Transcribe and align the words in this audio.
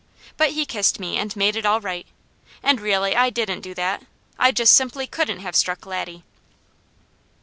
But 0.35 0.53
he 0.53 0.65
kissed 0.65 0.99
me 0.99 1.17
and 1.19 1.35
made 1.35 1.55
it 1.55 1.63
all 1.63 1.79
right, 1.79 2.07
and 2.63 2.81
really 2.81 3.15
I 3.15 3.29
didn't 3.29 3.61
do 3.61 3.75
that; 3.75 4.03
I 4.39 4.51
just 4.51 4.73
simply 4.73 5.05
couldn't 5.05 5.41
have 5.41 5.55
struck 5.55 5.85
Laddie. 5.85 6.23